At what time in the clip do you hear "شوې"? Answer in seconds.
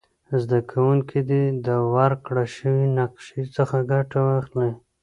2.55-2.85